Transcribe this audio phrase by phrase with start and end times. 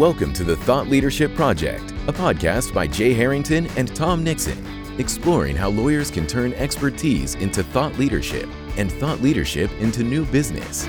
[0.00, 4.64] Welcome to the Thought Leadership Project, a podcast by Jay Harrington and Tom Nixon,
[4.98, 8.48] exploring how lawyers can turn expertise into thought leadership
[8.78, 10.86] and thought leadership into new business.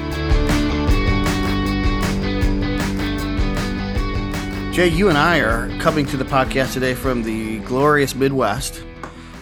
[4.73, 8.81] Jay, you and I are coming to the podcast today from the glorious Midwest.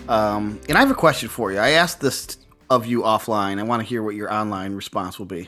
[0.07, 1.59] Um, and I have a question for you.
[1.59, 2.39] I asked this
[2.71, 3.59] of you offline.
[3.59, 5.47] I want to hear what your online response will be.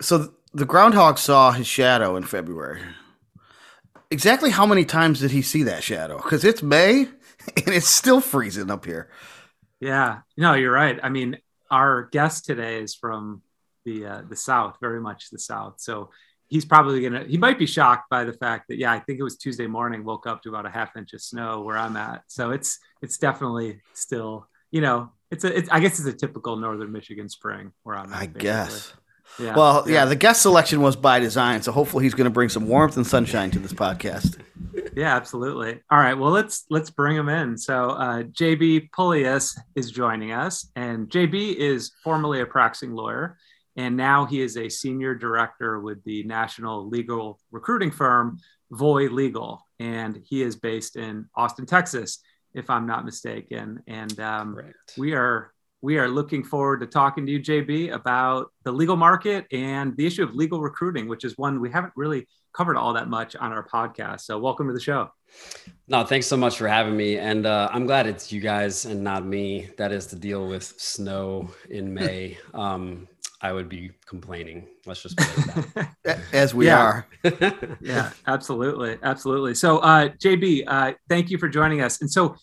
[0.00, 2.80] So, the groundhog saw his shadow in February.
[4.14, 6.18] Exactly how many times did he see that shadow?
[6.18, 7.00] Because it's May
[7.56, 9.10] and it's still freezing up here.
[9.80, 11.00] Yeah, no, you're right.
[11.02, 13.42] I mean, our guest today is from
[13.84, 15.74] the uh, the South, very much the South.
[15.78, 16.10] So
[16.46, 19.22] he's probably gonna he might be shocked by the fact that yeah i think it
[19.22, 22.22] was tuesday morning woke up to about a half inch of snow where i'm at
[22.28, 26.56] so it's it's definitely still you know it's a it's, i guess it's a typical
[26.56, 28.40] northern michigan spring where i'm at I basically.
[28.42, 28.92] guess.
[29.38, 29.56] Yeah.
[29.56, 30.04] Well, yeah.
[30.04, 33.06] the guest selection was by design, so hopefully he's going to bring some warmth and
[33.06, 34.38] sunshine to this podcast.
[34.96, 35.80] yeah absolutely.
[35.90, 37.58] All right well let's let's bring him in.
[37.58, 43.36] So uh, jb Pullias is joining us and jb is formerly a practicing lawyer
[43.76, 48.38] and now he is a senior director with the national legal recruiting firm
[48.72, 52.20] VOYlegal and he is based in austin texas
[52.54, 53.82] if i'm not mistaken.
[53.86, 54.58] And um,
[54.96, 55.52] we are
[55.84, 60.06] we are looking forward to talking to you jb about the legal market and the
[60.06, 63.52] issue of legal recruiting which is one we haven't really covered all that much on
[63.52, 65.10] our podcast so welcome to the show
[65.86, 67.18] No, thanks so much for having me.
[67.18, 70.62] And uh, I'm glad it's you guys and not me that is to deal with
[70.62, 72.38] snow in May.
[72.54, 73.08] Um,
[73.40, 74.68] I would be complaining.
[74.86, 76.20] Let's just put it that.
[76.32, 77.06] As we are.
[77.80, 79.54] yeah, absolutely, absolutely.
[79.54, 82.00] So, uh, JB, uh, thank you for joining us.
[82.00, 82.36] And so,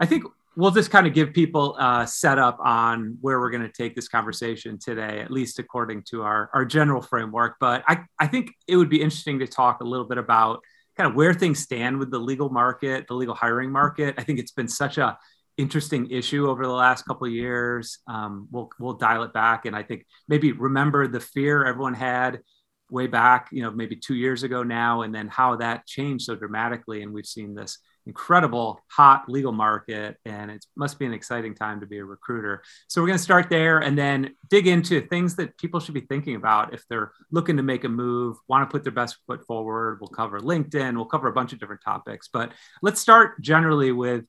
[0.00, 0.24] I think
[0.56, 4.08] we'll just kind of give people a setup on where we're going to take this
[4.08, 7.56] conversation today, at least according to our our general framework.
[7.60, 10.60] But I I think it would be interesting to talk a little bit about
[10.96, 14.14] kind of where things stand with the legal market, the legal hiring market.
[14.16, 15.18] I think it's been such a
[15.58, 17.98] interesting issue over the last couple of years.
[18.08, 22.40] Um, we'll we'll dial it back, and I think maybe remember the fear everyone had
[22.88, 26.34] way back, you know, maybe two years ago now, and then how that changed so
[26.34, 31.54] dramatically, and we've seen this incredible hot legal market, and it must be an exciting
[31.54, 32.62] time to be a recruiter.
[32.88, 36.00] So we're going to start there, and then dig into things that people should be
[36.02, 39.44] thinking about if they're looking to make a move, want to put their best foot
[39.46, 39.98] forward.
[40.00, 42.52] We'll cover LinkedIn, we'll cover a bunch of different topics, but
[42.82, 44.24] let's start generally with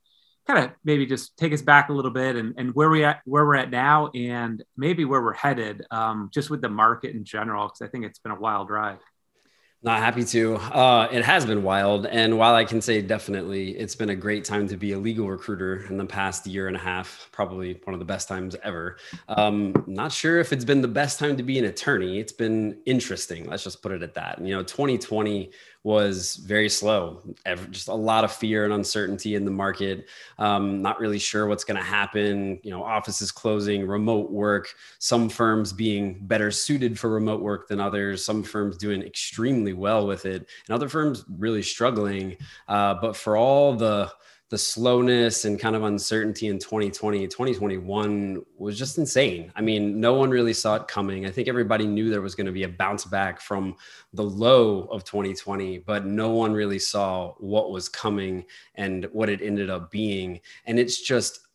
[0.48, 3.20] kind of maybe just take us back a little bit and, and where we at
[3.26, 7.26] where we're at now and maybe where we're headed um, just with the market in
[7.26, 8.98] general because i think it's been a wild ride
[9.88, 10.56] Not happy to.
[10.56, 12.08] Uh, it has been wild.
[12.08, 15.30] And while I can say definitely it's been a great time to be a legal
[15.30, 18.97] recruiter in the past year and a half, probably one of the best times ever.
[19.30, 22.20] Um, not sure if it's been the best time to be an attorney.
[22.20, 23.50] It's been interesting.
[23.50, 24.40] Let's just put it at that.
[24.40, 25.52] And, you know, 2020
[25.88, 27.22] was very slow,
[27.72, 30.09] just a lot of fear and uncertainty in the market.
[30.38, 32.59] Um, not really sure what's going to happen.
[32.62, 37.80] You know, offices closing, remote work, some firms being better suited for remote work than
[37.80, 42.36] others, some firms doing extremely well with it, and other firms really struggling.
[42.68, 44.12] Uh, but for all the
[44.50, 49.52] the slowness and kind of uncertainty in 2020 2021 was just insane.
[49.56, 51.25] I mean no one really saw it coming.
[51.25, 53.75] I think everybody knew there was going to be a bounce back from
[54.13, 59.41] the low of 2020 but no one really saw what was coming and what it
[59.41, 60.40] ended up being.
[60.66, 61.47] And it's just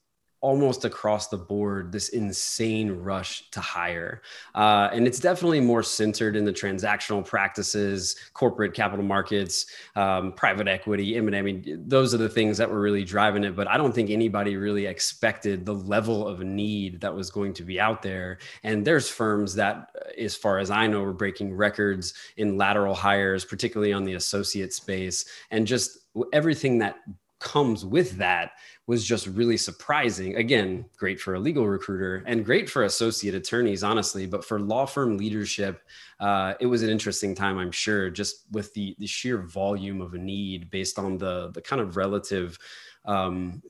[0.42, 4.22] almost across the board this insane rush to hire.
[4.54, 9.66] Uh, and it's definitely more centered in the transactional practices corporate capital markets
[9.97, 13.54] um, private equity m&a i mean those are the things that were really driving it
[13.54, 17.62] but i don't think anybody really expected the level of need that was going to
[17.62, 18.38] be out there.
[18.64, 23.44] And there's firms that as far as i know were breaking records in lateral hires
[23.44, 25.24] particularly on the associate space.
[25.50, 25.98] And just
[26.32, 26.97] everything that
[27.42, 28.53] comes with that
[28.86, 30.36] was just really surprising.
[30.36, 34.27] Again, great for a legal recruiter and great for associate attorneys, honestly.
[34.27, 35.83] But for law firm leadership,
[36.21, 40.15] uh, it was an interesting time, I'm sure, just with the the sheer volume of
[40.15, 42.59] a need based on the the kind of relative.
[43.04, 43.62] Um,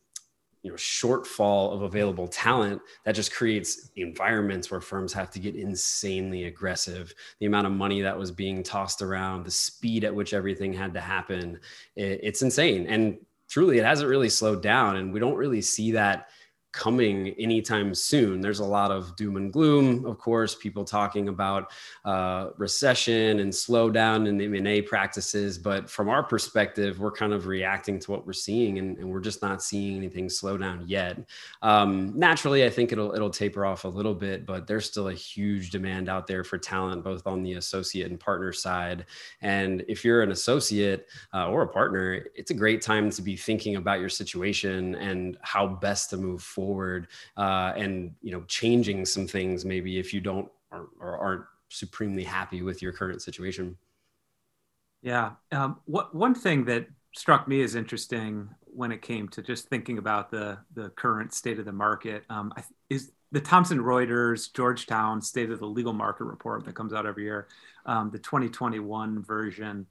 [0.62, 5.56] you know shortfall of available talent that just creates environments where firms have to get
[5.56, 10.32] insanely aggressive the amount of money that was being tossed around the speed at which
[10.32, 11.58] everything had to happen
[11.96, 13.18] it, it's insane and
[13.52, 16.30] truly it hasn't really slowed down and we don't really see that
[16.72, 18.40] coming anytime soon.
[18.40, 21.70] There's a lot of doom and gloom, of course, people talking about
[22.06, 25.58] uh, recession and slowdown in M&A practices.
[25.58, 29.20] But from our perspective, we're kind of reacting to what we're seeing, and, and we're
[29.20, 31.18] just not seeing anything slow down yet.
[31.60, 35.14] Um, naturally, I think it'll it'll taper off a little bit, but there's still a
[35.14, 39.04] huge demand out there for talent, both on the associate and partner side.
[39.42, 43.36] And if you're an associate uh, or a partner, it's a great time to be
[43.36, 48.42] thinking about your situation and how best to move forward forward uh, and you know
[48.46, 53.20] changing some things maybe if you don't or, or aren't supremely happy with your current
[53.22, 53.76] situation
[55.02, 59.68] yeah um, what one thing that struck me as interesting when it came to just
[59.68, 62.52] thinking about the the current state of the market um,
[62.88, 67.24] is the Thomson Reuters Georgetown State of the Legal Market report that comes out every
[67.24, 67.48] year,
[67.86, 69.86] um, the 2021 version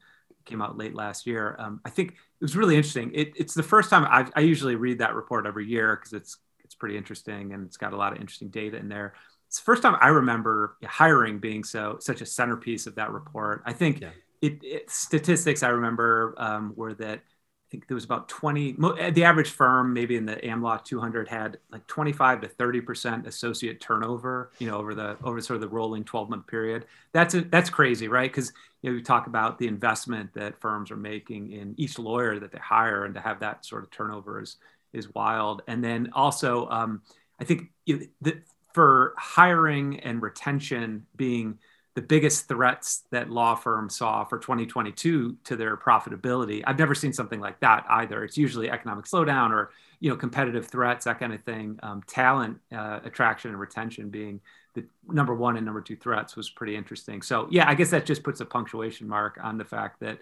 [0.46, 1.56] came out late last year.
[1.60, 3.12] Um, I think it was really interesting.
[3.14, 6.38] It, it's the first time I've, i usually read that report every year because it's
[6.38, 6.38] it's
[6.82, 9.14] pretty interesting and it's got a lot of interesting data in there.
[9.48, 13.62] It's the first time I remember hiring being so such a centerpiece of that report.
[13.68, 14.10] I think yeah.
[14.42, 18.78] it, it, statistics I remember um, were that I think there was about 20,
[19.12, 24.52] the average firm maybe in the AmLaw 200 had like 25 to 30% associate turnover,
[24.58, 26.86] you know, over the, over sort of the rolling 12 month period.
[27.14, 28.30] That's, a, that's crazy, right?
[28.30, 28.52] Because,
[28.82, 32.52] you know, we talk about the investment that firms are making in each lawyer that
[32.52, 34.58] they hire and to have that sort of turnover is,
[34.94, 35.62] is wild.
[35.68, 37.02] And then also, um,
[37.40, 38.42] I think the,
[38.74, 41.60] for hiring and retention being
[41.94, 46.64] the biggest threats that law firms saw for 2022 to their profitability.
[46.66, 48.24] I've never seen something like that either.
[48.24, 51.78] It's usually economic slowdown or you know competitive threats, that kind of thing.
[51.84, 54.40] Um, talent uh, attraction and retention being
[54.74, 57.22] the number one and number two threats was pretty interesting.
[57.22, 60.20] So yeah, I guess that just puts a punctuation mark on the fact that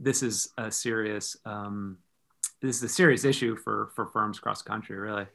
[0.00, 1.98] this is a serious um,
[2.62, 5.26] this is a serious issue for for firms across the country, really.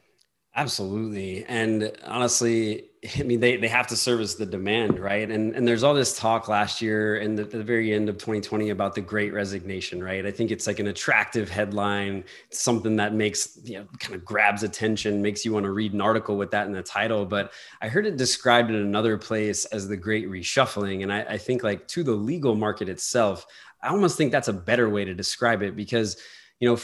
[0.56, 1.44] Absolutely.
[1.44, 2.86] And honestly,
[3.16, 5.30] I mean, they, they have to service the demand, right?
[5.30, 8.70] And and there's all this talk last year and the, the very end of 2020
[8.70, 10.26] about the great resignation, right?
[10.26, 14.64] I think it's like an attractive headline, something that makes, you know, kind of grabs
[14.64, 17.24] attention, makes you want to read an article with that in the title.
[17.24, 21.04] But I heard it described in another place as the great reshuffling.
[21.04, 23.46] And I, I think like to the legal market itself,
[23.80, 26.16] I almost think that's a better way to describe it because
[26.60, 26.78] you know,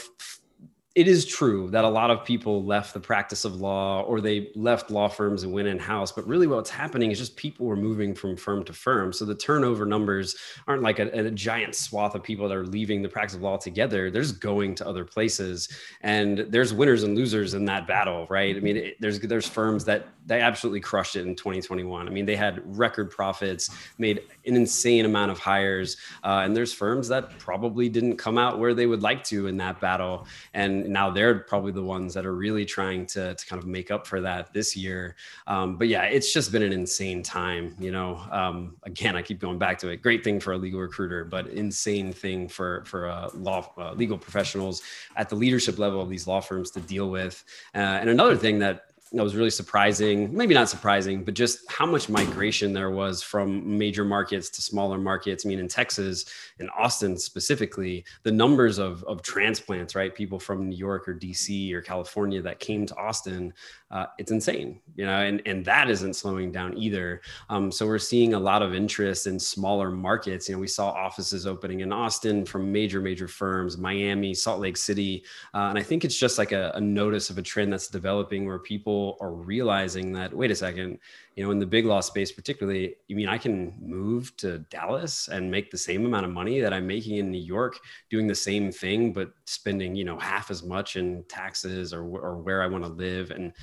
[0.95, 4.49] it is true that a lot of people left the practice of law or they
[4.55, 6.09] left law firms and went in house.
[6.09, 9.11] But really, what's happening is just people were moving from firm to firm.
[9.11, 10.37] So the turnover numbers
[10.67, 13.57] aren't like a, a giant swath of people that are leaving the practice of law
[13.57, 14.09] together.
[14.09, 15.67] They're just going to other places,
[15.99, 18.55] and there's winners and losers in that battle, right?
[18.55, 22.07] I mean, it, there's there's firms that they absolutely crushed it in 2021.
[22.07, 26.73] I mean, they had record profits, made an insane amount of hires, uh, and there's
[26.73, 30.84] firms that probably didn't come out where they would like to in that battle, and
[30.87, 34.07] now they're probably the ones that are really trying to, to kind of make up
[34.07, 35.15] for that this year.
[35.47, 37.75] Um, but yeah, it's just been an insane time.
[37.79, 40.01] You know, um, again, I keep going back to it.
[40.01, 44.17] Great thing for a legal recruiter, but insane thing for for uh, law uh, legal
[44.17, 44.81] professionals
[45.15, 47.43] at the leadership level of these law firms to deal with.
[47.73, 51.85] Uh, and another thing that that was really surprising maybe not surprising but just how
[51.85, 56.25] much migration there was from major markets to smaller markets i mean in texas
[56.59, 61.73] in austin specifically the numbers of, of transplants right people from new york or dc
[61.73, 63.53] or california that came to austin
[63.91, 67.21] uh, it's insane, you know, and, and that isn't slowing down either.
[67.49, 70.49] Um, so we're seeing a lot of interest in smaller markets.
[70.49, 74.75] You know, we saw offices opening in Austin from major, major firms, Miami, Salt Lake
[74.75, 75.23] City.
[75.53, 78.45] Uh, and I think it's just like a, a notice of a trend that's developing
[78.45, 80.99] where people are realizing that, wait a second,
[81.35, 85.27] you know, in the big law space, particularly, you mean I can move to Dallas
[85.27, 88.35] and make the same amount of money that I'm making in New York, doing the
[88.35, 92.67] same thing, but spending, you know, half as much in taxes or, or where I
[92.67, 93.31] want to live.
[93.31, 93.53] And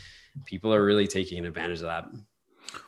[0.44, 2.06] people are really taking advantage of that.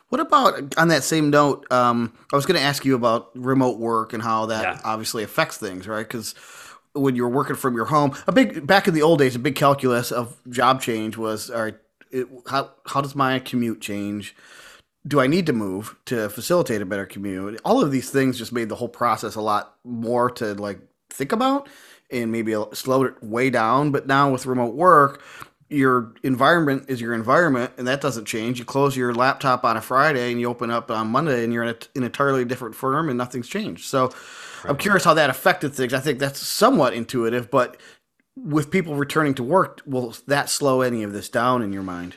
[0.09, 1.71] What about on that same note?
[1.71, 4.81] Um, I was going to ask you about remote work and how that yeah.
[4.83, 6.07] obviously affects things, right?
[6.07, 6.33] Because
[6.93, 9.55] when you're working from your home, a big back in the old days, a big
[9.55, 11.75] calculus of job change was all right.
[12.11, 14.35] It, how how does my commute change?
[15.07, 17.59] do I need to move to facilitate a better commute?
[17.63, 21.31] All of these things just made the whole process a lot more to like think
[21.31, 21.69] about
[22.11, 23.91] and maybe slow it way down.
[23.91, 25.21] But now with remote work,
[25.69, 28.59] your environment is your environment and that doesn't change.
[28.59, 31.63] You close your laptop on a Friday and you open up on Monday and you're
[31.63, 33.85] in a, an entirely different firm and nothing's changed.
[33.85, 34.13] So right.
[34.67, 35.93] I'm curious how that affected things.
[35.93, 37.77] I think that's somewhat intuitive, but
[38.35, 42.15] with people returning to work, will that slow any of this down in your mind?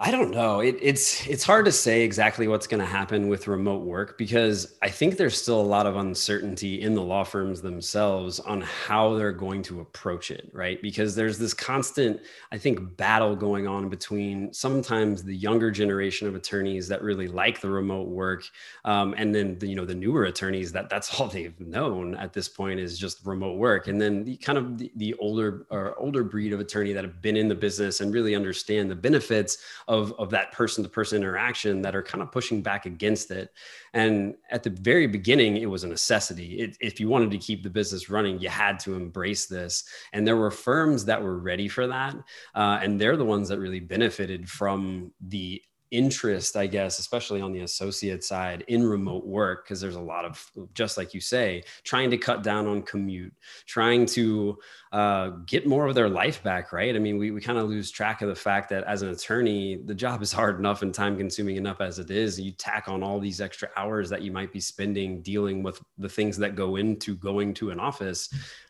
[0.00, 0.60] I don't know.
[0.60, 4.78] It, it's it's hard to say exactly what's going to happen with remote work because
[4.80, 9.14] I think there's still a lot of uncertainty in the law firms themselves on how
[9.16, 10.80] they're going to approach it, right?
[10.80, 12.20] Because there's this constant,
[12.52, 17.60] I think, battle going on between sometimes the younger generation of attorneys that really like
[17.60, 18.44] the remote work,
[18.84, 22.32] um, and then the, you know the newer attorneys that that's all they've known at
[22.32, 25.98] this point is just remote work, and then the kind of the, the older or
[25.98, 29.58] older breed of attorney that have been in the business and really understand the benefits
[29.88, 33.50] of, of that person to person interaction that are kind of pushing back against it.
[33.94, 36.60] And at the very beginning, it was a necessity.
[36.60, 39.84] It, if you wanted to keep the business running, you had to embrace this.
[40.12, 42.14] And there were firms that were ready for that.
[42.54, 47.52] Uh, and they're the ones that really benefited from the interest, I guess, especially on
[47.52, 51.64] the associate side in remote work, because there's a lot of, just like you say,
[51.82, 53.32] trying to cut down on commute,
[53.64, 54.58] trying to
[54.92, 56.94] uh, get more of their life back, right?
[56.94, 59.76] I mean, we, we kind of lose track of the fact that as an attorney,
[59.76, 62.40] the job is hard enough and time consuming enough as it is.
[62.40, 66.08] You tack on all these extra hours that you might be spending dealing with the
[66.08, 68.28] things that go into going to an office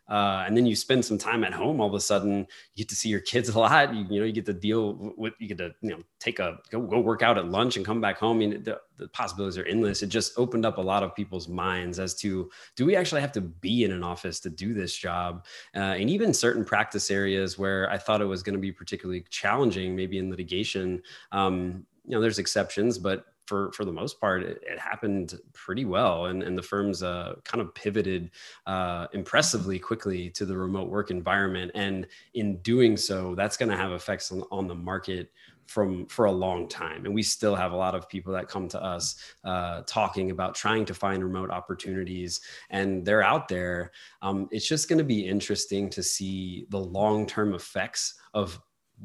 [0.09, 2.39] uh, and then you spend some time at home all of a sudden
[2.75, 5.13] you get to see your kids a lot you, you know you get to deal
[5.17, 7.85] with you get to you know take a go, go work out at lunch and
[7.85, 10.03] come back home I mean, the, the possibilities are endless.
[10.03, 13.33] It just opened up a lot of people's minds as to do we actually have
[13.33, 15.45] to be in an office to do this job?
[15.75, 19.25] Uh, and even certain practice areas where i thought it was going to be particularly
[19.31, 21.03] challenging maybe in litigation
[21.33, 25.87] um, you know there's exceptions but for for the most part, it, it happened pretty
[25.87, 28.31] well, and and the firms uh, kind of pivoted
[28.67, 33.77] uh, impressively quickly to the remote work environment, and in doing so, that's going to
[33.77, 35.33] have effects on, on the market
[35.69, 37.05] from for a long time.
[37.05, 40.55] And we still have a lot of people that come to us uh, talking about
[40.55, 43.93] trying to find remote opportunities and they're out there.
[44.23, 48.59] Um, it's just going to be interesting to see the long-term effects of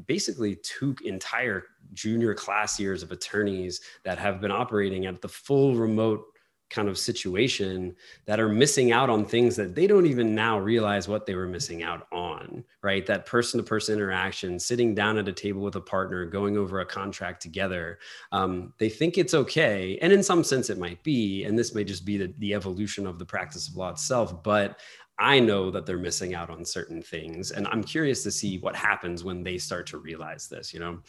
[0.07, 5.75] basically two entire junior class years of attorneys that have been operating at the full
[5.75, 6.23] remote
[6.69, 11.07] kind of situation that are missing out on things that they don't even now realize
[11.07, 12.07] what they were missing out
[12.83, 13.05] right?
[13.05, 16.81] That person to person interaction, sitting down at a table with a partner, going over
[16.81, 17.99] a contract together.
[18.31, 19.97] Um, they think it's okay.
[20.01, 21.45] And in some sense, it might be.
[21.45, 24.43] And this may just be the, the evolution of the practice of law itself.
[24.43, 24.79] But
[25.17, 27.51] I know that they're missing out on certain things.
[27.51, 30.99] And I'm curious to see what happens when they start to realize this, you know?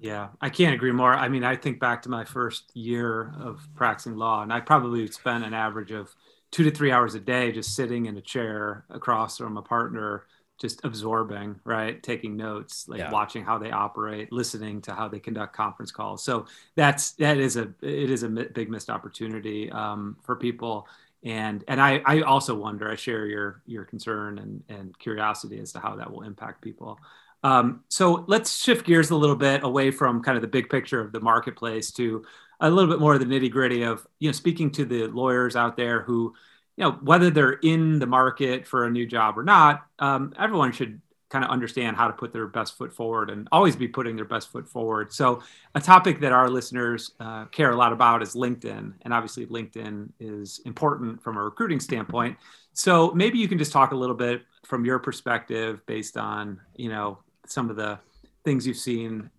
[0.00, 1.14] Yeah, I can't agree more.
[1.14, 5.06] I mean, I think back to my first year of practicing law, and I probably
[5.08, 6.14] spent an average of
[6.50, 10.24] two to three hours a day just sitting in a chair across from a partner,
[10.58, 12.02] just absorbing, right?
[12.02, 13.10] Taking notes, like yeah.
[13.10, 16.24] watching how they operate, listening to how they conduct conference calls.
[16.24, 20.88] So that's that is a it is a big missed opportunity um, for people
[21.24, 25.72] and and I, I also wonder i share your your concern and and curiosity as
[25.72, 26.98] to how that will impact people
[27.44, 31.00] um, so let's shift gears a little bit away from kind of the big picture
[31.00, 32.24] of the marketplace to
[32.60, 35.56] a little bit more of the nitty gritty of you know speaking to the lawyers
[35.56, 36.34] out there who
[36.78, 40.72] you know whether they're in the market for a new job or not um, everyone
[40.72, 44.16] should kind of understand how to put their best foot forward and always be putting
[44.16, 45.12] their best foot forward.
[45.12, 45.42] So,
[45.74, 48.94] a topic that our listeners uh, care a lot about is LinkedIn.
[49.02, 52.38] And obviously, LinkedIn is important from a recruiting standpoint.
[52.72, 56.88] So, maybe you can just talk a little bit from your perspective based on, you
[56.88, 57.98] know, some of the
[58.44, 59.30] things you've seen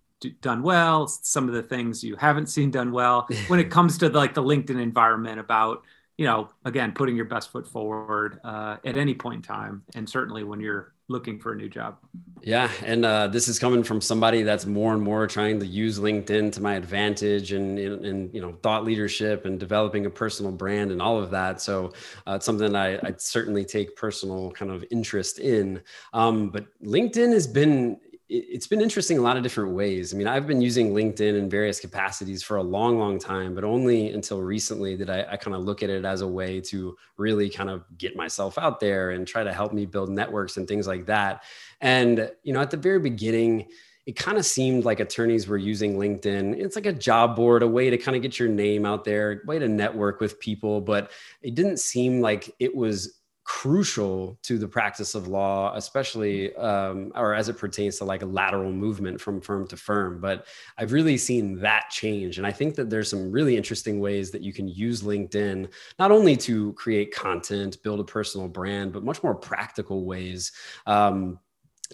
[0.42, 4.08] done well, some of the things you haven't seen done well when it comes to
[4.10, 5.82] like the LinkedIn environment about
[6.20, 10.06] you know, again, putting your best foot forward uh, at any point in time, and
[10.06, 11.96] certainly when you're looking for a new job.
[12.42, 15.98] Yeah, and uh, this is coming from somebody that's more and more trying to use
[15.98, 20.90] LinkedIn to my advantage, and and you know, thought leadership and developing a personal brand
[20.90, 21.62] and all of that.
[21.62, 21.94] So
[22.26, 25.80] uh, it's something I, I certainly take personal kind of interest in.
[26.12, 27.98] Um, but LinkedIn has been
[28.32, 30.14] it's been interesting a lot of different ways.
[30.14, 33.64] I mean, I've been using LinkedIn in various capacities for a long, long time, but
[33.64, 36.96] only until recently did I, I kind of look at it as a way to
[37.16, 40.68] really kind of get myself out there and try to help me build networks and
[40.68, 41.42] things like that.
[41.80, 43.66] And, you know, at the very beginning,
[44.06, 46.54] it kind of seemed like attorneys were using LinkedIn.
[46.56, 49.42] It's like a job board, a way to kind of get your name out there,
[49.44, 51.10] way to network with people, but
[51.42, 53.19] it didn't seem like it was
[53.52, 58.26] crucial to the practice of law, especially um, or as it pertains to like a
[58.26, 60.20] lateral movement from firm to firm.
[60.20, 60.46] But
[60.78, 62.38] I've really seen that change.
[62.38, 66.12] And I think that there's some really interesting ways that you can use LinkedIn, not
[66.12, 70.52] only to create content, build a personal brand, but much more practical ways
[70.86, 71.40] um,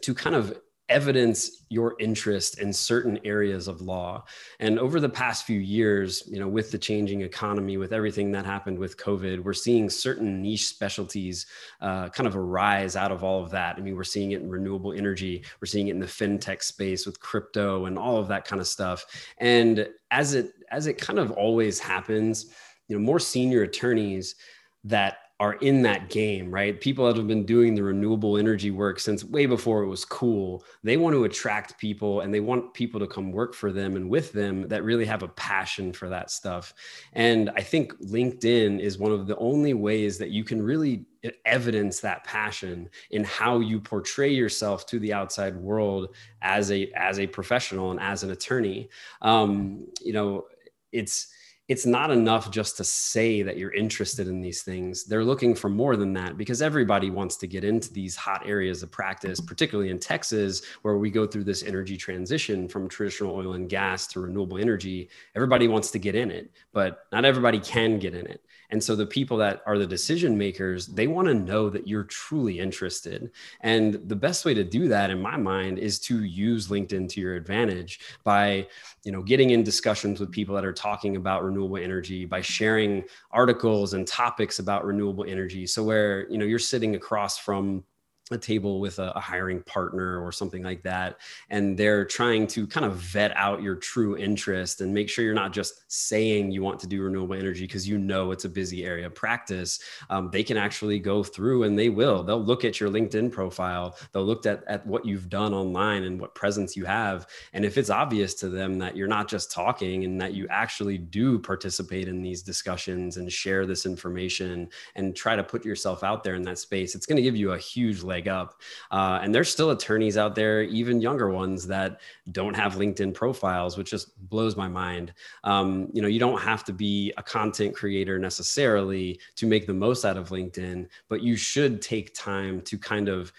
[0.02, 4.24] to kind of evidence your interest in certain areas of law.
[4.60, 8.44] And over the past few years you know with the changing economy with everything that
[8.44, 11.46] happened with covid we're seeing certain niche specialties
[11.80, 13.76] uh, kind of arise out of all of that.
[13.76, 17.04] I mean we're seeing it in renewable energy we're seeing it in the fintech space
[17.04, 19.04] with crypto and all of that kind of stuff.
[19.38, 22.54] And as it as it kind of always happens
[22.88, 24.36] you know more senior attorneys
[24.84, 26.80] that are in that game, right?
[26.80, 30.64] People that have been doing the renewable energy work since way before it was cool.
[30.82, 34.08] They want to attract people and they want people to come work for them and
[34.08, 36.72] with them that really have a passion for that stuff.
[37.12, 41.04] And I think LinkedIn is one of the only ways that you can really
[41.44, 47.18] evidence that passion in how you portray yourself to the outside world as a as
[47.18, 48.88] a professional and as an attorney.
[49.20, 50.46] Um, you know,
[50.92, 51.28] it's
[51.68, 55.04] it's not enough just to say that you're interested in these things.
[55.04, 58.84] They're looking for more than that because everybody wants to get into these hot areas
[58.84, 63.54] of practice, particularly in Texas, where we go through this energy transition from traditional oil
[63.54, 65.08] and gas to renewable energy.
[65.34, 68.44] Everybody wants to get in it, but not everybody can get in it.
[68.70, 72.04] And so the people that are the decision makers, they want to know that you're
[72.04, 73.30] truly interested.
[73.60, 77.20] And the best way to do that in my mind is to use LinkedIn to
[77.20, 78.66] your advantage by,
[79.04, 83.04] you know, getting in discussions with people that are talking about renewable energy, by sharing
[83.30, 85.66] articles and topics about renewable energy.
[85.66, 87.84] So where, you know, you're sitting across from
[88.32, 91.18] a table with a, a, hiring partner or something like that
[91.50, 95.34] and they're trying to kind of vet out your true interest and make sure you're
[95.34, 98.84] not just saying you want to do renewable energy because you know it's a busy
[98.84, 99.80] area of practice
[100.10, 102.22] um, they can actually go through and they will.
[102.22, 103.96] They'll look at your linkedin profile.
[104.12, 107.78] They'll look at, at what you've done online and what presence you have and if
[107.78, 112.08] it's obvious to them that you're not just talking and that you actually do participate
[112.08, 116.42] in these discussions and share this information and try to put yourself out there in
[116.42, 118.60] that space it's going to give you a huge leg up.
[118.90, 122.00] Uh, and there's still attorneys out there, even younger ones, that
[122.32, 125.12] don't have LinkedIn profiles, which just blows my mind.
[125.44, 129.74] Um, you know, you don't have to be a content creator necessarily to make the
[129.74, 133.32] most out of LinkedIn, but you should take time to kind of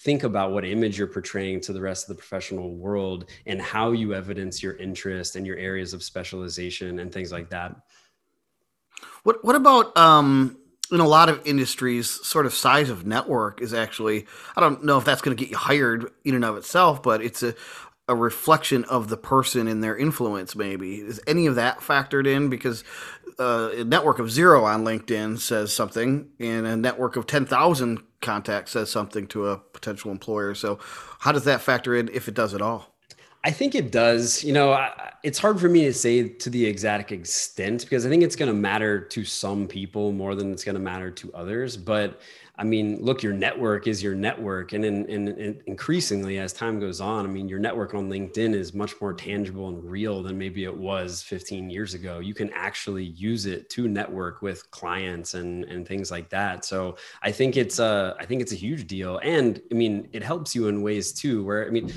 [0.00, 3.90] think about what image you're portraying to the rest of the professional world and how
[3.92, 7.74] you evidence your interest and your areas of specialization and things like that.
[9.24, 10.56] What what about um
[10.90, 14.26] in a lot of industries, sort of size of network is actually,
[14.56, 17.22] I don't know if that's going to get you hired in and of itself, but
[17.22, 17.54] it's a,
[18.08, 20.96] a reflection of the person and their influence, maybe.
[20.96, 22.48] Is any of that factored in?
[22.48, 22.84] Because
[23.38, 28.72] uh, a network of zero on LinkedIn says something, and a network of 10,000 contacts
[28.72, 30.54] says something to a potential employer.
[30.54, 30.78] So,
[31.20, 32.97] how does that factor in, if it does at all?
[33.44, 34.42] I think it does.
[34.42, 38.08] You know, I, it's hard for me to say to the exact extent because I
[38.08, 41.32] think it's going to matter to some people more than it's going to matter to
[41.34, 41.76] others.
[41.76, 42.20] But
[42.60, 44.72] I mean, look, your network is your network.
[44.72, 48.52] And, in, in, in increasingly, as time goes on, I mean, your network on LinkedIn
[48.52, 52.18] is much more tangible and real than maybe it was 15 years ago.
[52.18, 56.64] You can actually use it to network with clients and, and things like that.
[56.64, 59.20] So I think it's a, I think it's a huge deal.
[59.22, 61.92] And I mean, it helps you in ways too, where, I mean,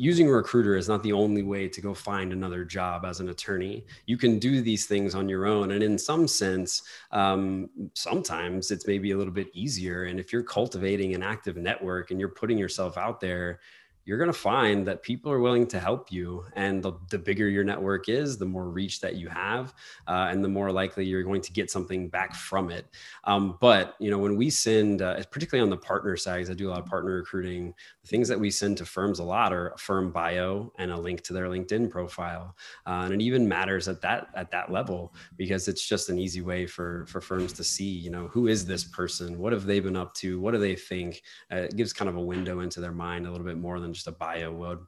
[0.00, 3.28] using a recruiter is not the only way to go find another job as an
[3.28, 3.84] attorney.
[4.06, 5.72] You can do these things on your own.
[5.72, 10.04] And in some sense, um, sometimes it's maybe a little bit easier.
[10.04, 13.60] And if you're cultivating an active network and you're putting yourself out there,
[14.04, 16.44] you're going to find that people are willing to help you.
[16.56, 19.74] And the, the bigger your network is, the more reach that you have,
[20.08, 22.86] uh, and the more likely you're going to get something back from it.
[23.24, 26.54] Um, but, you know, when we send, uh, particularly on the partner side, because I
[26.54, 29.52] do a lot of partner recruiting, the things that we send to firms a lot
[29.52, 32.56] are a firm bio and a link to their LinkedIn profile.
[32.86, 36.40] Uh, and it even matters at that, at that level, because it's just an easy
[36.40, 39.38] way for, for firms to see, you know, who is this person?
[39.38, 40.40] What have they been up to?
[40.40, 41.22] What do they think?
[41.52, 43.89] Uh, it gives kind of a window into their mind a little bit more than
[43.90, 44.78] than just a bio would.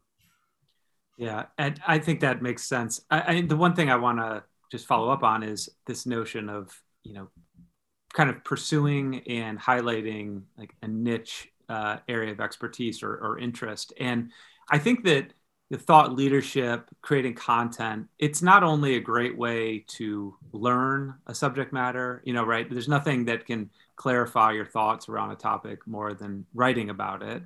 [1.19, 3.01] Yeah, and I think that makes sense.
[3.11, 6.49] I, I the one thing I want to just follow up on is this notion
[6.49, 6.71] of
[7.03, 7.29] you know
[8.15, 13.93] kind of pursuing and highlighting like a niche uh, area of expertise or, or interest.
[13.99, 14.31] And
[14.71, 15.33] I think that
[15.71, 21.73] the thought leadership, creating content, it's not only a great way to learn a subject
[21.73, 22.69] matter, you know, right?
[22.69, 27.43] There's nothing that can clarify your thoughts around a topic more than writing about it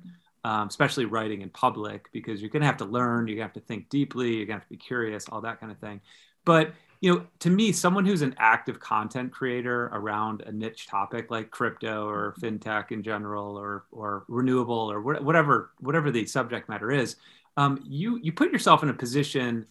[0.47, 3.59] um, especially writing in public, because you're going to have to learn, you have to
[3.59, 5.99] think deeply, you're going to have to be curious, all that kind of thing.
[6.45, 11.29] But you know, to me, someone who's an active content creator around a niche topic
[11.29, 16.91] like crypto or fintech in general, or or renewable or whatever whatever the subject matter
[16.91, 17.17] is,
[17.57, 19.65] um, you you put yourself in a position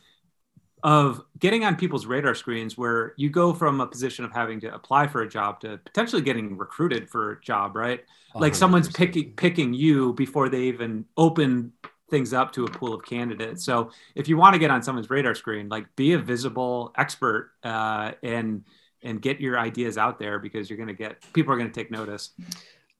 [0.83, 4.75] of getting on people's radar screens where you go from a position of having to
[4.75, 8.05] apply for a job to potentially getting recruited for a job, right?
[8.35, 8.41] 100%.
[8.41, 11.73] Like someone's picking picking you before they even open
[12.11, 13.65] things up to a pool of candidates.
[13.65, 17.53] So if you want to get on someone's radar screen, like be a visible expert
[17.65, 18.65] uh, and
[19.03, 21.75] and get your ideas out there because you're going to get people are going to
[21.75, 22.31] take notice.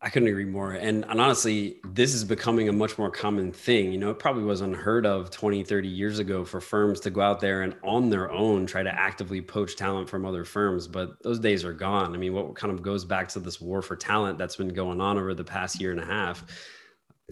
[0.07, 0.71] I couldn't agree more.
[0.71, 3.91] And, and, honestly, this is becoming a much more common thing.
[3.91, 7.23] You know, it probably was unheard of 20, 30 years ago for firms to go
[7.23, 10.87] out there and on their own try to actively poach talent from other firms.
[10.87, 12.15] But those days are gone.
[12.15, 15.01] I mean, what kind of goes back to this war for talent that's been going
[15.01, 16.47] on over the past year and a half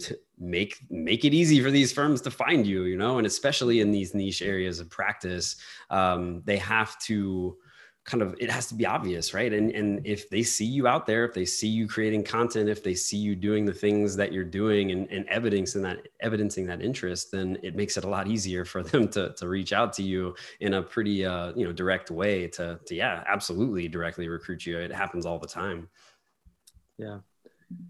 [0.01, 3.79] To make make it easy for these firms to find you you know and especially
[3.79, 5.55] in these niche areas of practice
[5.89, 7.55] um, they have to
[8.05, 9.51] kind of it has to be obvious right?
[9.51, 12.83] And and if they see you out there if they see you creating content if
[12.83, 16.81] they see you doing the things that you're doing and, and evidencing that evidencing that
[16.81, 20.03] interest then it makes it a lot easier for them to, to reach out to
[20.03, 24.65] you in a pretty uh, you know direct way to, to yeah absolutely directly recruit
[24.65, 24.77] you.
[24.77, 25.89] It happens all the time.
[26.97, 27.19] Yeah.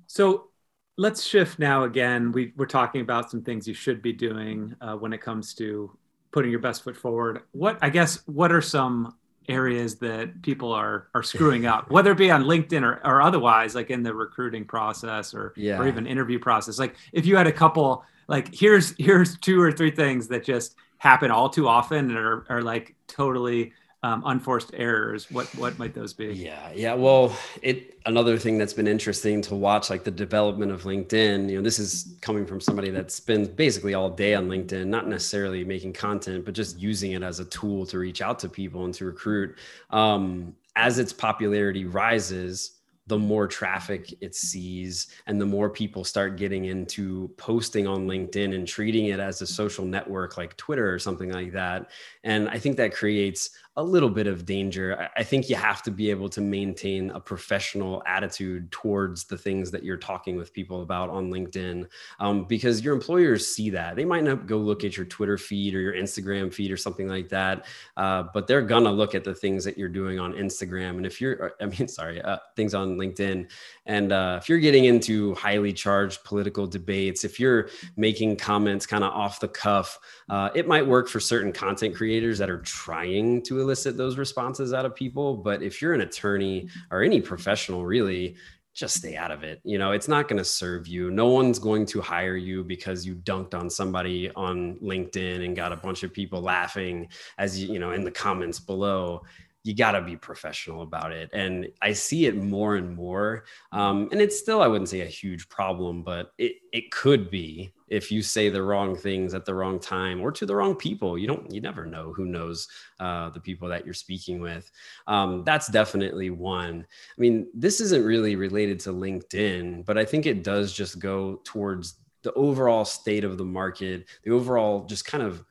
[0.08, 0.50] So
[0.98, 2.32] let's shift now again.
[2.32, 5.96] We, we're talking about some things you should be doing uh, when it comes to
[6.32, 7.42] putting your best foot forward.
[7.52, 9.16] What i guess what are some
[9.48, 13.76] areas that people are are screwing up, whether it be on LinkedIn or, or otherwise,
[13.76, 15.80] like in the recruiting process or yeah.
[15.80, 16.80] or even interview process.
[16.80, 20.76] Like if you had a couple, like here's here's two or three things that just
[20.98, 23.74] happen all too often and are, are like totally
[24.06, 28.72] um, unforced errors what what might those be yeah yeah well it another thing that's
[28.72, 32.62] been interesting to watch like the development of linkedin you know this is coming from
[32.62, 37.14] somebody that spends basically all day on linkedin not necessarily making content but just using
[37.14, 39.58] it as a tool to reach out to people and to recruit
[39.90, 42.76] um, as its popularity rises
[43.08, 48.56] the more traffic it sees and the more people start getting into posting on LinkedIn
[48.56, 51.92] and treating it as a social network like Twitter or something like that.
[52.24, 55.10] And I think that creates a little bit of danger.
[55.18, 59.70] I think you have to be able to maintain a professional attitude towards the things
[59.72, 61.86] that you're talking with people about on LinkedIn
[62.20, 63.98] um, because your employers see that.
[63.98, 67.10] They might not go look at your Twitter feed or your Instagram feed or something
[67.10, 67.66] like that,
[67.98, 70.92] uh, but they're gonna look at the things that you're doing on Instagram.
[70.92, 73.50] And if you're, I mean, sorry, uh, things on LinkedIn.
[73.88, 79.04] And uh, if you're getting into highly charged political debates, if you're making comments kind
[79.04, 83.42] of off the cuff, uh, it might work for certain content creators that are trying
[83.44, 85.36] to elicit those responses out of people.
[85.36, 88.36] But if you're an attorney or any professional, really,
[88.74, 89.62] just stay out of it.
[89.64, 91.10] You know, it's not going to serve you.
[91.10, 95.72] No one's going to hire you because you dunked on somebody on LinkedIn and got
[95.72, 99.22] a bunch of people laughing as you, you know, in the comments below
[99.64, 101.28] you got to be professional about it.
[101.34, 103.46] And I see it more and more.
[103.72, 107.74] Um, and it's still, I wouldn't say a huge problem, but it, it could be
[107.88, 111.18] if you say the wrong things at the wrong time or to the wrong people.
[111.18, 112.68] You don't, you never know who knows
[113.00, 114.72] uh, the people that you're speaking with.
[115.08, 116.86] Um, that's definitely one.
[116.90, 121.42] I mean, this isn't really related to LinkedIn, but I think it does just go
[121.44, 125.44] towards the overall state of the market, the overall just kind of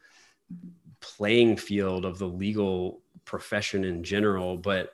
[1.01, 4.57] playing field of the legal profession in general.
[4.57, 4.92] But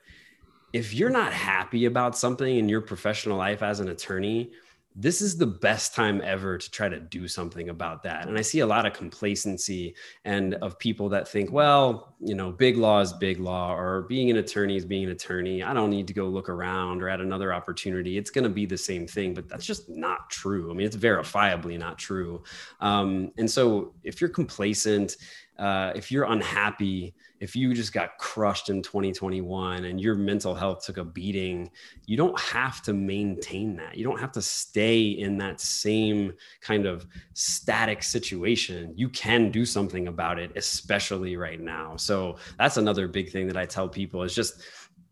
[0.72, 4.52] if you're not happy about something in your professional life as an attorney,
[4.96, 8.26] this is the best time ever to try to do something about that.
[8.26, 12.50] And I see a lot of complacency and of people that think, well, you know,
[12.50, 15.62] big law is big law, or being an attorney is being an attorney.
[15.62, 18.18] I don't need to go look around or at another opportunity.
[18.18, 20.70] It's going to be the same thing, but that's just not true.
[20.70, 22.42] I mean, it's verifiably not true.
[22.80, 25.16] Um, and so if you're complacent,
[25.60, 30.86] uh, if you're unhappy, if you just got crushed in 2021 and your mental health
[30.86, 31.70] took a beating,
[32.06, 33.94] you don't have to maintain that.
[33.94, 38.94] You don't have to stay in that same kind of static situation.
[38.96, 41.94] You can do something about it, especially right now.
[41.96, 44.62] So that's another big thing that I tell people is just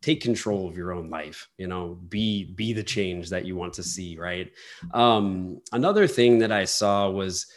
[0.01, 3.73] take control of your own life you know be be the change that you want
[3.73, 4.53] to see right
[4.95, 7.49] um another thing that i saw was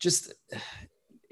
[0.00, 0.32] just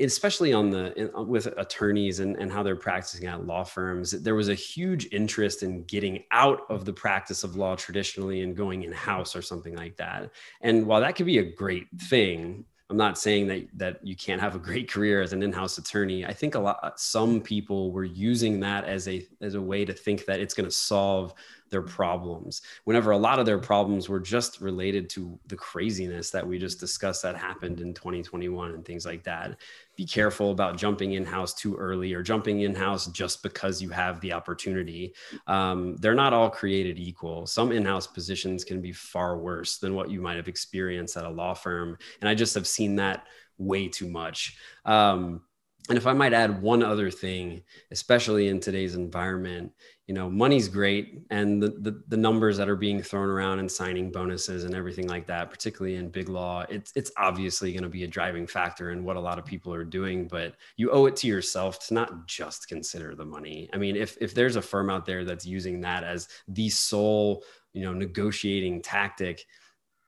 [0.01, 4.35] especially on the uh, with attorneys and, and how they're practicing at law firms there
[4.35, 8.83] was a huge interest in getting out of the practice of law traditionally and going
[8.83, 10.31] in-house or something like that.
[10.61, 14.41] And while that could be a great thing i'm not saying that that you can't
[14.41, 16.25] have a great career as an in-house attorney.
[16.25, 19.93] I think a lot some people were using that as a as a way to
[19.93, 21.35] think that it's going to solve
[21.75, 26.47] their problems whenever a lot of their problems were just related to the craziness that
[26.47, 29.57] we just discussed that happened in 2021 and things like that.
[29.97, 33.89] Be careful about jumping in house too early or jumping in house just because you
[33.89, 35.15] have the opportunity.
[35.49, 37.47] Um, they're not all created equal.
[37.47, 41.29] Some in-house positions can be far worse than what you might have experienced at a
[41.29, 43.27] law firm and i just have seen that
[43.59, 44.57] way too much.
[44.85, 45.43] Um,
[45.91, 49.71] and if I might add one other thing, especially in today's environment,
[50.07, 53.71] you know, money's great, and the, the, the numbers that are being thrown around and
[53.71, 57.91] signing bonuses and everything like that, particularly in big law, it's it's obviously going to
[57.91, 60.27] be a driving factor in what a lot of people are doing.
[60.27, 63.69] But you owe it to yourself to not just consider the money.
[63.75, 67.45] I mean, if if there's a firm out there that's using that as the sole,
[67.75, 69.45] you know, negotiating tactic,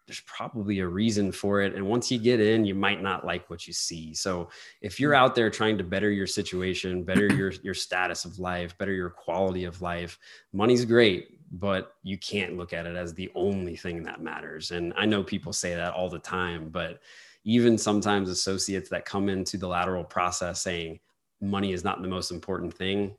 [0.07, 1.75] there's probably a reason for it.
[1.75, 4.15] And once you get in, you might not like what you see.
[4.15, 4.49] So
[4.81, 5.19] if you're mm.
[5.19, 9.11] out there trying to better your situation, better your, your status of life, better your
[9.11, 10.19] quality of life,
[10.53, 14.71] money's great, but you can't look at it as the only thing that matters.
[14.71, 17.01] And I know people say that all the time, but
[17.45, 21.01] even sometimes associates that come into the lateral process saying
[21.41, 23.17] money is not the most important thing,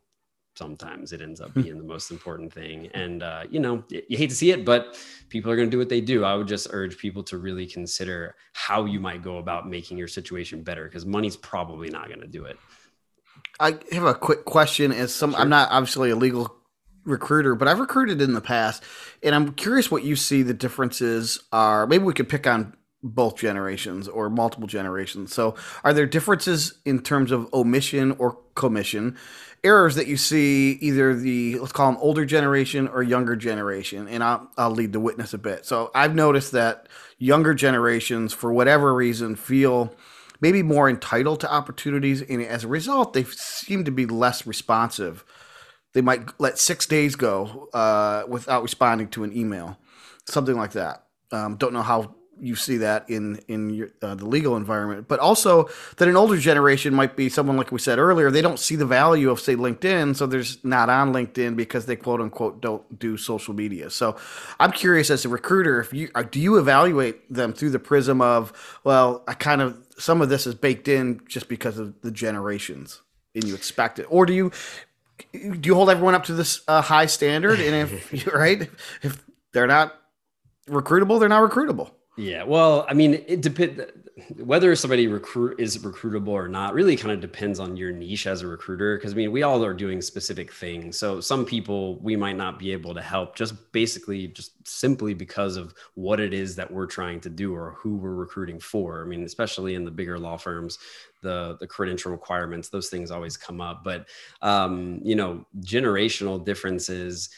[0.58, 1.62] sometimes it ends up hmm.
[1.62, 2.88] being the most important thing.
[2.94, 4.98] And, uh, you know, you hate to see it, but
[5.30, 6.24] people are going to do what they do.
[6.24, 10.08] I would just urge people to really consider how you might go about making your
[10.08, 12.58] situation better because money's probably not going to do it.
[13.60, 14.92] I have a quick question.
[14.92, 15.40] As some, sure.
[15.40, 16.56] I'm not obviously a legal
[17.06, 18.84] recruiter, but I've recruited in the past,
[19.24, 21.88] and I'm curious what you see the differences are.
[21.88, 22.76] Maybe we could pick on
[23.10, 25.34] both generations or multiple generations.
[25.34, 29.18] So, are there differences in terms of omission or commission?
[29.64, 34.24] errors that you see either the let's call them older generation or younger generation and
[34.24, 38.94] I'll, I'll lead the witness a bit so i've noticed that younger generations for whatever
[38.94, 39.94] reason feel
[40.40, 45.26] maybe more entitled to opportunities and as a result they seem to be less responsive
[45.94, 49.78] they might let six days go uh, without responding to an email
[50.26, 54.26] something like that um, don't know how you see that in in your, uh, the
[54.26, 58.32] legal environment, but also that an older generation might be someone like we said earlier.
[58.32, 61.96] They don't see the value of say LinkedIn, so there's not on LinkedIn because they
[61.96, 63.90] quote unquote don't do social media.
[63.90, 64.16] So
[64.60, 68.22] I'm curious as a recruiter, if you uh, do you evaluate them through the prism
[68.22, 72.12] of well, I kind of some of this is baked in just because of the
[72.12, 73.02] generations
[73.36, 74.52] and you expect it, or do you
[75.34, 77.60] do you hold everyone up to this uh, high standard?
[77.60, 78.70] And if right,
[79.02, 79.24] if
[79.54, 79.96] they're not
[80.70, 81.92] recruitable, they're not recruitable.
[82.20, 83.80] Yeah, well, I mean, it depends
[84.38, 86.74] whether somebody recruit is recruitable or not.
[86.74, 88.98] Really, kind of depends on your niche as a recruiter.
[88.98, 90.98] Because I mean, we all are doing specific things.
[90.98, 95.58] So some people we might not be able to help just basically just simply because
[95.58, 99.04] of what it is that we're trying to do or who we're recruiting for.
[99.04, 100.80] I mean, especially in the bigger law firms,
[101.22, 103.84] the the credential requirements, those things always come up.
[103.84, 104.08] But
[104.42, 107.30] um, you know, generational differences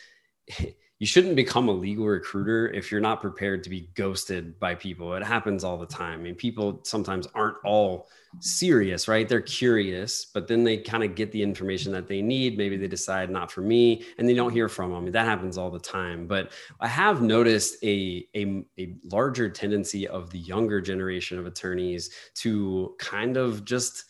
[1.00, 5.14] you shouldn't become a legal recruiter if you're not prepared to be ghosted by people.
[5.14, 6.20] It happens all the time.
[6.20, 8.10] I mean, people sometimes aren't all
[8.42, 9.28] serious, right?
[9.28, 12.58] They're curious, but then they kind of get the information that they need.
[12.58, 15.10] Maybe they decide not for me and they don't hear from them.
[15.10, 16.28] That happens all the time.
[16.28, 22.10] But I have noticed a, a, a larger tendency of the younger generation of attorneys
[22.36, 24.04] to kind of just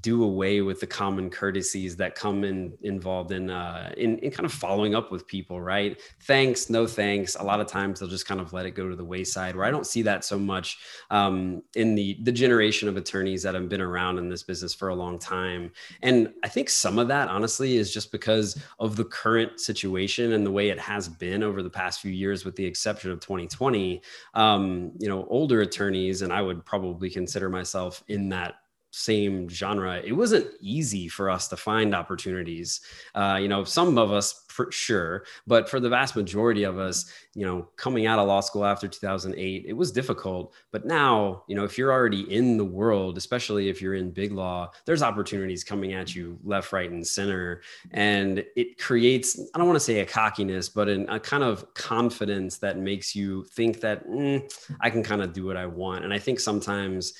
[0.00, 4.46] do away with the common courtesies that come in involved in, uh, in in kind
[4.46, 6.00] of following up with people right?
[6.22, 7.34] Thanks no thanks.
[7.36, 9.64] A lot of times they'll just kind of let it go to the wayside where
[9.64, 10.78] i don't see that so much
[11.10, 14.88] um, in the the generation of attorneys that have been around in this business for
[14.88, 15.72] a long time.
[16.02, 20.46] And i think some of that honestly is just because of the current situation and
[20.46, 24.00] the way it has been over the past few years with the exception of 2020
[24.34, 28.61] um, you know older attorneys and i would probably consider myself in that
[28.92, 32.82] same genre, it wasn't easy for us to find opportunities.
[33.14, 37.10] Uh, you know, some of us for sure, but for the vast majority of us,
[37.34, 40.52] you know, coming out of law school after 2008, it was difficult.
[40.72, 44.30] But now, you know, if you're already in the world, especially if you're in big
[44.30, 47.62] law, there's opportunities coming at you left, right, and center.
[47.92, 51.72] And it creates, I don't want to say a cockiness, but an, a kind of
[51.72, 54.52] confidence that makes you think that mm,
[54.82, 56.04] I can kind of do what I want.
[56.04, 57.14] And I think sometimes,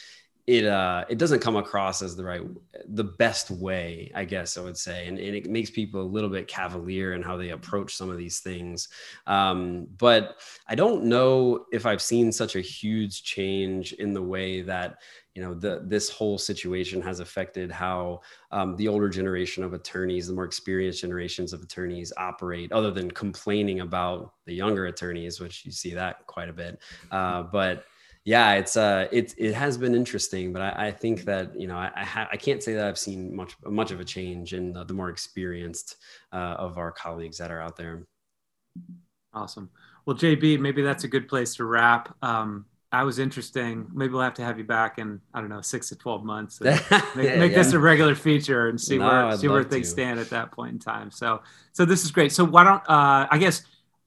[0.46, 2.42] it uh it doesn't come across as the right
[2.88, 5.06] the best way i guess i would say.
[5.06, 8.18] And, and it makes people a little bit cavalier in how they approach some of
[8.18, 8.88] these things.
[9.26, 14.62] Um, but i don't know if i've seen such a huge change in the way
[14.62, 14.98] that
[15.34, 20.26] you know the this whole situation has affected how um, the older generation of attorneys
[20.26, 25.64] the more experienced generations of attorneys operate other than complaining about the younger attorneys which
[25.64, 26.80] you see that quite a bit.
[27.10, 27.84] Uh, but
[28.24, 31.76] yeah, it's uh, it it has been interesting, but I, I think that you know
[31.76, 34.72] I I, ha- I, can't say that I've seen much much of a change in
[34.72, 35.96] the, the more experienced
[36.32, 38.06] uh, of our colleagues that are out there.
[39.34, 39.70] Awesome.
[40.06, 42.14] Well, JB, maybe that's a good place to wrap.
[42.22, 43.88] Um, I was interesting.
[43.92, 46.60] Maybe we'll have to have you back in I don't know six to twelve months.
[46.60, 47.58] make, yeah, make yeah.
[47.58, 49.92] this a regular feature and see no, where I'd see where things to.
[49.92, 51.10] stand at that point in time.
[51.10, 52.30] So so this is great.
[52.30, 53.62] So why don't uh, I guess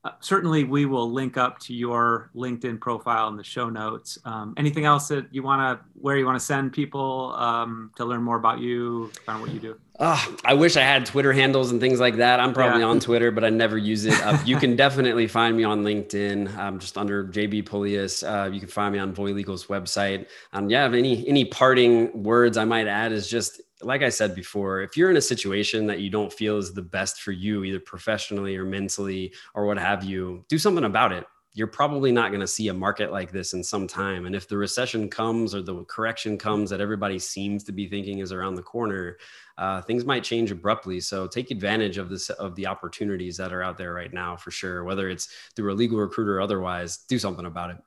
[0.06, 4.18] uh, certainly we will link up to your LinkedIn profile in the show notes.
[4.24, 8.04] Um, anything else that you want to, where you want to send people um, to
[8.04, 9.76] learn more about you, find what you do?
[9.98, 12.38] Oh, I wish I had Twitter handles and things like that.
[12.38, 12.86] I'm probably yeah.
[12.86, 14.14] on Twitter, but I never use it.
[14.24, 18.22] Uh, you can definitely find me on LinkedIn, um, just under JB Pullias.
[18.22, 20.26] Uh, you can find me on VOYlegal's website.
[20.52, 24.80] Um, yeah, any any parting words I might add is just like I said before,
[24.80, 27.80] if you're in a situation that you don't feel is the best for you, either
[27.80, 31.26] professionally or mentally or what have you, do something about it.
[31.52, 34.26] You're probably not going to see a market like this in some time.
[34.26, 38.18] And if the recession comes or the correction comes that everybody seems to be thinking
[38.18, 39.16] is around the corner,
[39.56, 41.00] uh, things might change abruptly.
[41.00, 44.50] So take advantage of this of the opportunities that are out there right now for
[44.50, 44.84] sure.
[44.84, 47.78] Whether it's through a legal recruiter or otherwise, do something about it.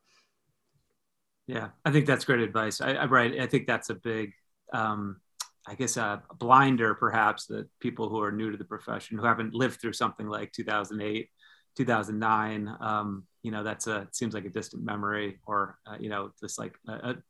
[1.46, 2.82] Yeah, I think that's great advice.
[2.82, 3.40] I, I right.
[3.40, 4.34] I think that's a big
[4.74, 5.18] um,
[5.70, 9.54] I guess a blinder perhaps that people who are new to the profession who haven't
[9.54, 11.30] lived through something like 2008
[11.78, 16.32] 2009 um, you know that's a seems like a distant memory or uh, you know
[16.40, 16.74] just like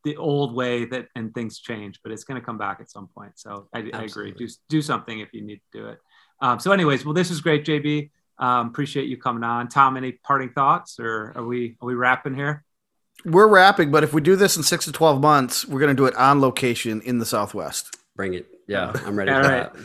[0.04, 3.08] the old way that and things change but it's going to come back at some
[3.08, 3.34] point.
[3.36, 4.32] So I, I, agree.
[4.32, 6.00] Do, do something if you need to do it.
[6.42, 9.68] Um, so anyways well this is great jb um, appreciate you coming on.
[9.68, 12.64] Tom any parting thoughts or are we are we wrapping here?
[13.26, 16.02] We're wrapping but if we do this in six to 12 months we're going to
[16.02, 18.48] do it on location in the southwest Bring it.
[18.68, 19.74] Yeah, I'm ready All right.
[19.74, 19.82] That.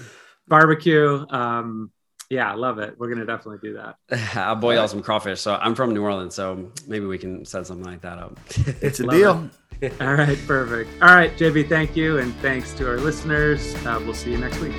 [0.49, 1.25] Barbecue.
[1.31, 1.93] Um,
[2.29, 2.97] yeah, I love it.
[2.99, 3.97] We're gonna definitely do that.
[4.37, 4.91] I'll boil right.
[4.91, 5.41] some crawfish.
[5.41, 8.37] So I'm from New Orleans, so maybe we can set something like that up.
[8.83, 9.49] It's a deal.
[9.81, 9.93] It.
[10.01, 11.01] All right, perfect.
[11.01, 13.73] All right, JB, thank you, and thanks to our listeners.
[13.87, 14.75] Uh, we'll see you next week.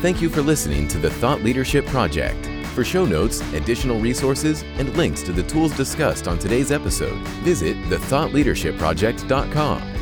[0.00, 2.48] Thank you for listening to the Thought Leadership Project.
[2.76, 7.74] For show notes, additional resources, and links to the tools discussed on today's episode, visit
[7.84, 9.95] thethoughtleadershipproject.com.